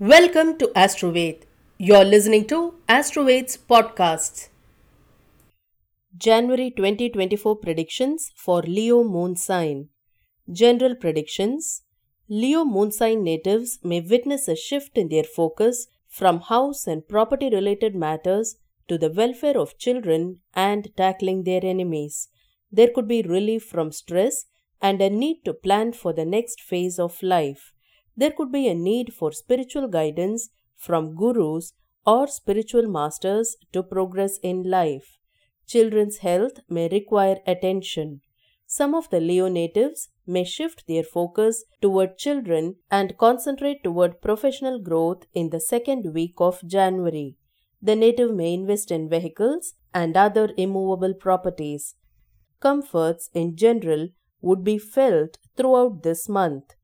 [0.00, 1.42] Welcome to AstroVed.
[1.76, 4.48] You're listening to AstroVed's podcasts.
[6.16, 9.88] January 2024 predictions for Leo moon sign.
[10.52, 11.82] General predictions
[12.28, 17.50] Leo moon sign natives may witness a shift in their focus from house and property
[17.50, 18.54] related matters
[18.86, 22.28] to the welfare of children and tackling their enemies.
[22.70, 24.44] There could be relief from stress
[24.80, 27.72] and a need to plan for the next phase of life.
[28.18, 31.72] There could be a need for spiritual guidance from gurus
[32.04, 35.18] or spiritual masters to progress in life.
[35.68, 38.22] Children's health may require attention.
[38.66, 44.80] Some of the Leo natives may shift their focus toward children and concentrate toward professional
[44.80, 47.36] growth in the second week of January.
[47.80, 51.94] The native may invest in vehicles and other immovable properties.
[52.58, 54.08] Comforts in general
[54.40, 56.74] would be felt throughout this month.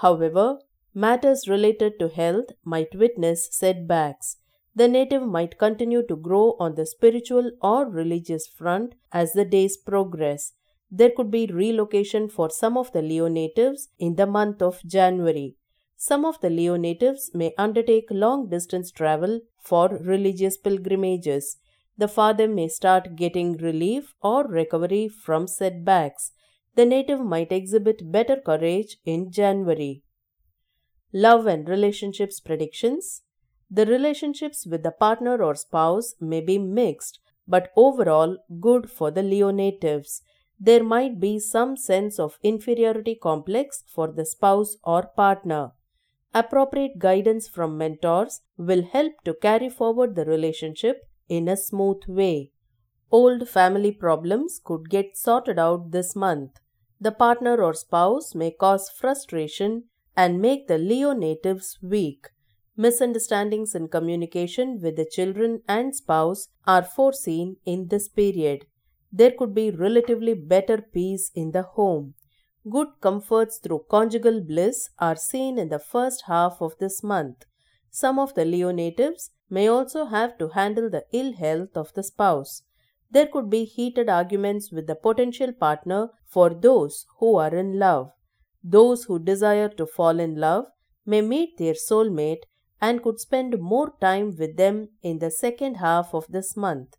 [0.00, 0.60] However,
[1.04, 4.36] matters related to health might witness setbacks.
[4.74, 9.76] The native might continue to grow on the spiritual or religious front as the days
[9.76, 10.52] progress.
[10.90, 15.56] There could be relocation for some of the Leo natives in the month of January.
[15.96, 21.58] Some of the Leo natives may undertake long distance travel for religious pilgrimages.
[21.96, 26.32] The father may start getting relief or recovery from setbacks
[26.78, 30.04] the native might exhibit better courage in January.
[31.12, 33.22] Love and relationships predictions.
[33.70, 39.22] The relationships with the partner or spouse may be mixed, but overall good for the
[39.22, 40.22] Leo natives.
[40.60, 45.72] There might be some sense of inferiority complex for the spouse or partner.
[46.34, 52.52] Appropriate guidance from mentors will help to carry forward the relationship in a smooth way.
[53.10, 56.58] Old family problems could get sorted out this month
[57.00, 59.84] the partner or spouse may cause frustration
[60.16, 62.28] and make the Leo natives weak.
[62.76, 68.66] Misunderstandings in communication with the children and spouse are foreseen in this period.
[69.12, 72.14] There could be relatively better peace in the home.
[72.68, 77.44] Good comforts through conjugal bliss are seen in the first half of this month.
[77.90, 82.02] Some of the Leo natives may also have to handle the ill health of the
[82.02, 82.62] spouse
[83.10, 88.12] there could be heated arguments with the potential partner for those who are in love.
[88.62, 90.66] Those who desire to fall in love
[91.06, 92.42] may meet their soulmate
[92.80, 96.96] and could spend more time with them in the second half of this month.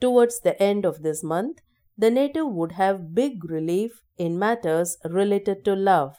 [0.00, 1.58] Towards the end of this month,
[1.96, 6.16] the native would have big relief in matters related to love.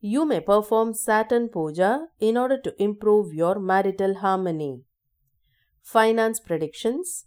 [0.00, 4.82] You may perform Saturn Puja in order to improve your marital harmony.
[5.82, 7.26] Finance predictions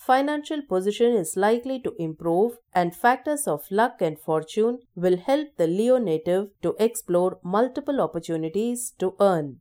[0.00, 5.66] financial position is likely to improve and factors of luck and fortune will help the
[5.66, 9.58] Leo native to explore multiple opportunities to earn.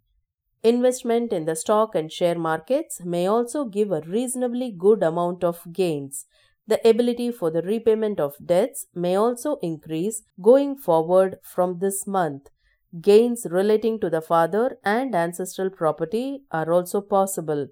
[0.64, 5.62] Investment in the stock and share markets may also give a reasonably good amount of
[5.74, 6.26] gains.
[6.68, 12.50] The ability for the repayment of debts may also increase going forward from this month.
[13.02, 17.68] Gains relating to the father and ancestral property are also possible.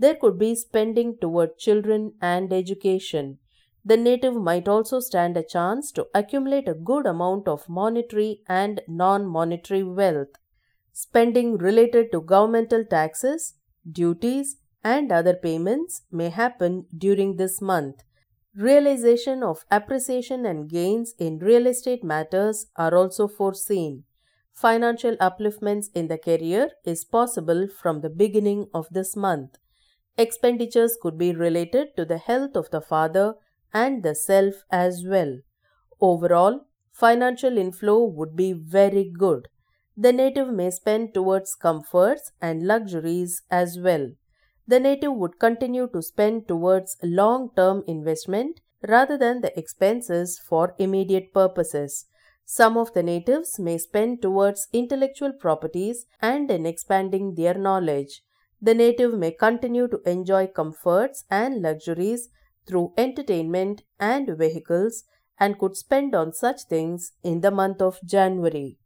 [0.00, 3.36] There could be spending toward children and education.
[3.84, 8.80] The native might also stand a chance to accumulate a good amount of monetary and
[8.88, 10.38] non monetary wealth.
[10.94, 13.56] Spending related to governmental taxes,
[14.00, 17.96] duties, and other payments may happen during this month.
[18.56, 24.04] Realization of appreciation and gains in real estate matters are also foreseen.
[24.54, 29.58] Financial upliftments in the career is possible from the beginning of this month.
[30.18, 33.34] Expenditures could be related to the health of the father
[33.72, 35.38] and the self as well.
[36.00, 39.48] Overall, financial inflow would be very good.
[39.96, 44.12] The native may spend towards comforts and luxuries as well.
[44.66, 50.74] The native would continue to spend towards long term investment rather than the expenses for
[50.78, 52.06] immediate purposes.
[52.44, 58.22] Some of the natives may spend towards intellectual properties and in expanding their knowledge
[58.60, 62.28] the native may continue to enjoy comforts and luxuries
[62.66, 65.04] through entertainment and vehicles
[65.38, 68.78] and could spend on such things in the month of January.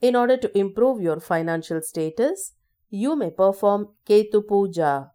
[0.00, 2.52] In order to improve your financial status,
[2.88, 5.10] you may perform Ketu Puja.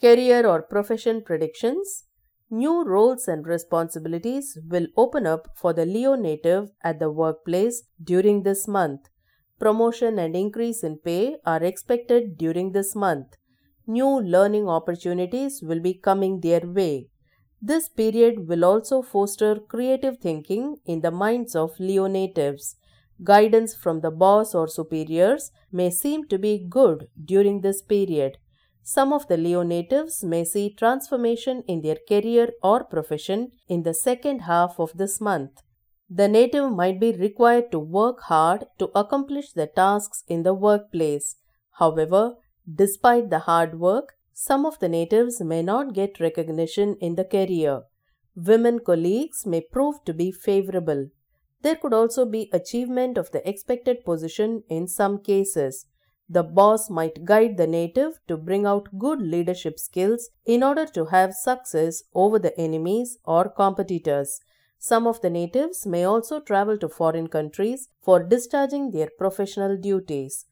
[0.00, 2.04] Career or profession predictions
[2.50, 8.42] New roles and responsibilities will open up for the Leo native at the workplace during
[8.42, 9.10] this month.
[9.58, 13.36] Promotion and increase in pay are expected during this month.
[13.86, 17.08] New learning opportunities will be coming their way.
[17.60, 22.76] This period will also foster creative thinking in the minds of Leo natives.
[23.24, 28.38] Guidance from the boss or superiors may seem to be good during this period.
[28.84, 33.92] Some of the Leo natives may see transformation in their career or profession in the
[33.92, 35.62] second half of this month.
[36.10, 41.36] The native might be required to work hard to accomplish the tasks in the workplace.
[41.72, 42.36] However,
[42.72, 47.82] despite the hard work, some of the natives may not get recognition in the career.
[48.34, 51.10] Women colleagues may prove to be favorable.
[51.62, 55.86] There could also be achievement of the expected position in some cases.
[56.28, 61.06] The boss might guide the native to bring out good leadership skills in order to
[61.06, 64.40] have success over the enemies or competitors.
[64.78, 70.46] Some of the natives may also travel to foreign countries for discharging their professional duties.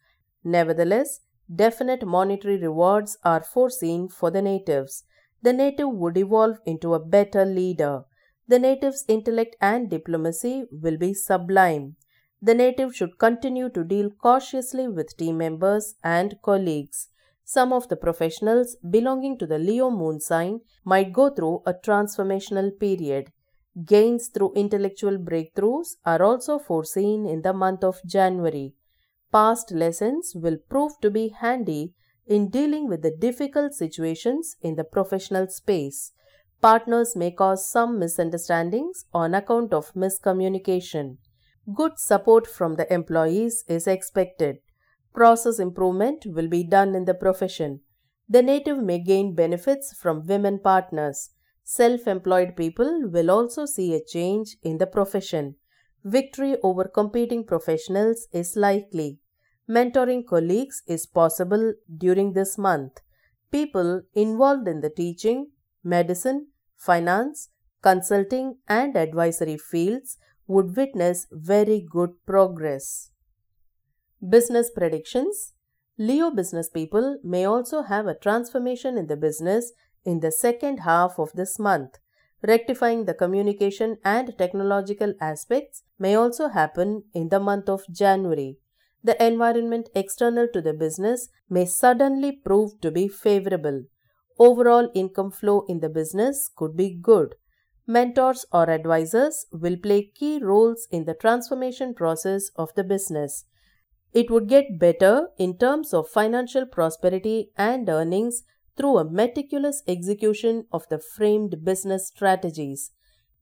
[0.45, 1.21] Nevertheless,
[1.55, 5.05] definite monetary rewards are foreseen for the natives.
[5.43, 8.05] The native would evolve into a better leader.
[8.49, 11.97] The native's intellect and diplomacy will be sublime
[12.41, 17.09] the native should continue to deal cautiously with team members and colleagues.
[17.45, 22.79] Some of the professionals belonging to the Leo moon sign might go through a transformational
[22.79, 23.33] period.
[23.85, 28.75] Gains through intellectual breakthroughs are also foreseen in the month of January.
[29.31, 31.93] Past lessons will prove to be handy
[32.27, 36.13] in dealing with the difficult situations in the professional space.
[36.63, 41.19] Partners may cause some misunderstandings on account of miscommunication.
[41.75, 44.59] Good support from the employees is expected.
[45.13, 47.81] Process improvement will be done in the profession.
[48.29, 51.31] The native may gain benefits from women partners.
[51.69, 55.57] Self employed people will also see a change in the profession.
[56.05, 59.19] Victory over competing professionals is likely.
[59.69, 63.01] Mentoring colleagues is possible during this month.
[63.51, 65.51] People involved in the teaching,
[65.83, 66.47] medicine,
[66.77, 67.49] finance,
[67.83, 73.11] consulting, and advisory fields would witness very good progress.
[74.37, 75.55] Business predictions
[75.99, 79.73] Leo business people may also have a transformation in the business
[80.07, 81.99] in the second half of this month.
[82.43, 88.57] Rectifying the communication and technological aspects may also happen in the month of January.
[89.05, 93.85] The environment external to the business may suddenly prove to be favorable.
[94.39, 97.35] Overall income flow in the business could be good
[97.87, 103.45] mentors or advisors will play key roles in the transformation process of the business.
[104.13, 108.43] It would get better in terms of financial prosperity and earnings
[108.77, 112.93] through a meticulous execution of the framed business strategies.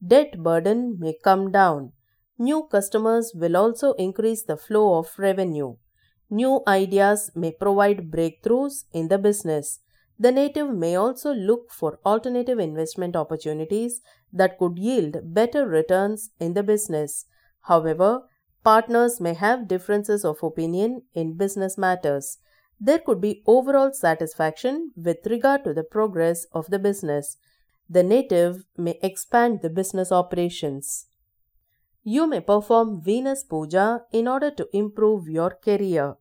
[0.06, 1.92] Debt burden may come down.
[2.38, 5.76] New customers will also increase the flow of revenue.
[6.30, 9.80] New ideas may provide breakthroughs in the business.
[10.18, 14.00] The native may also look for alternative investment opportunities
[14.32, 17.26] that could yield better returns in the business.
[17.62, 18.22] However,
[18.62, 22.38] partners may have differences of opinion in business matters.
[22.84, 27.38] There could be overall satisfaction with regard to the progress of the business.
[27.88, 31.06] The native may expand the business operations.
[32.02, 36.16] You may perform Venus Puja in order to improve your career.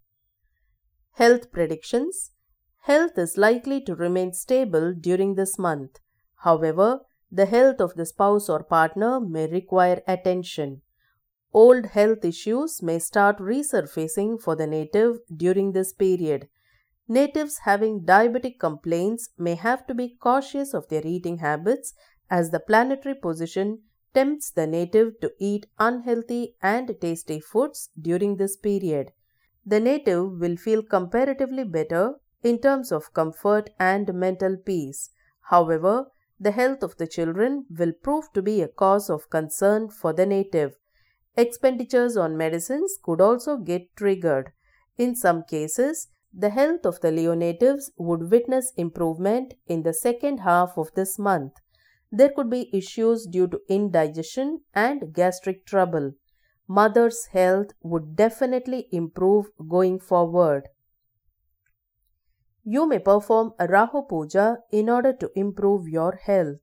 [1.16, 2.32] Health predictions
[2.84, 6.00] Health is likely to remain stable during this month.
[6.44, 10.82] However, the health of the spouse or partner may require attention.
[11.54, 16.48] Old health issues may start resurfacing for the native during this period.
[17.08, 21.94] Natives having diabetic complaints may have to be cautious of their eating habits
[22.28, 23.84] as the planetary position
[24.16, 29.12] tempts the native to eat unhealthy and tasty foods during this period.
[29.64, 35.12] The native will feel comparatively better in terms of comfort and mental peace.
[35.50, 36.08] However,
[36.40, 40.26] the health of the children will prove to be a cause of concern for the
[40.26, 40.78] native.
[41.36, 44.52] Expenditures on medicines could also get triggered.
[44.98, 50.40] In some cases, the health of the Leo natives would witness improvement in the second
[50.40, 51.54] half of this month.
[52.12, 56.14] There could be issues due to indigestion and gastric trouble.
[56.68, 60.70] Mother's health would definitely improve going forward.
[62.64, 66.62] You may perform a Rahu Puja in order to improve your health.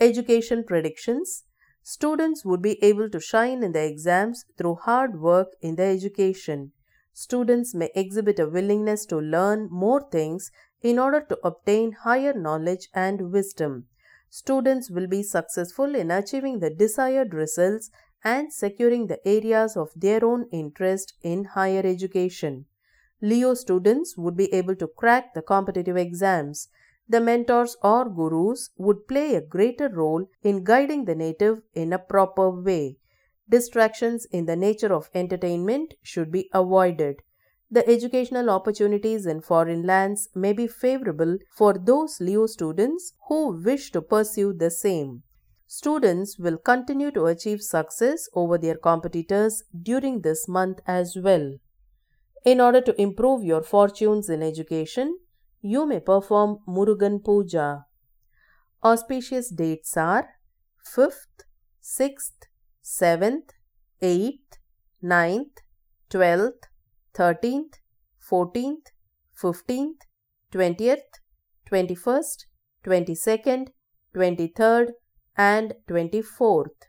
[0.00, 1.44] Education predictions
[1.82, 6.72] Students would be able to shine in the exams through hard work in their education.
[7.12, 10.50] Students may exhibit a willingness to learn more things
[10.82, 13.86] in order to obtain higher knowledge and wisdom.
[14.28, 17.90] Students will be successful in achieving the desired results
[18.22, 22.66] and securing the areas of their own interest in higher education.
[23.20, 26.68] Leo students would be able to crack the competitive exams.
[27.10, 31.98] The mentors or gurus would play a greater role in guiding the native in a
[31.98, 32.98] proper way.
[33.48, 37.22] Distractions in the nature of entertainment should be avoided.
[37.68, 43.90] The educational opportunities in foreign lands may be favorable for those Leo students who wish
[43.90, 45.24] to pursue the same.
[45.66, 51.56] Students will continue to achieve success over their competitors during this month as well.
[52.44, 55.18] In order to improve your fortunes in education,
[55.62, 57.84] you may perform Murugan Puja.
[58.82, 60.28] Auspicious dates are
[60.84, 61.44] 5th,
[61.82, 62.48] 6th,
[62.82, 63.50] 7th,
[64.02, 64.58] 8th,
[65.04, 65.58] 9th,
[66.10, 66.64] 12th,
[67.14, 67.74] 13th,
[68.30, 68.86] 14th,
[69.40, 70.00] 15th,
[70.52, 71.20] 20th,
[71.70, 72.44] 21st,
[72.84, 73.68] 22nd,
[74.14, 74.88] 23rd,
[75.36, 76.88] and 24th.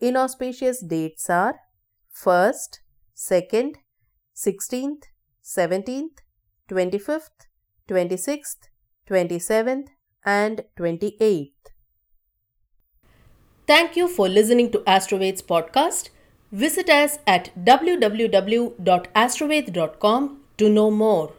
[0.00, 1.56] Inauspicious dates are
[2.16, 2.78] 1st,
[3.16, 3.74] 2nd,
[4.34, 5.04] 16th,
[5.44, 6.18] 17th,
[6.70, 7.51] 25th,
[7.88, 8.68] 26th,
[9.08, 9.88] 27th,
[10.24, 11.52] and 28th.
[13.66, 16.10] Thank you for listening to AstroVed's podcast.
[16.50, 21.32] Visit us at www.astroved.com to know more.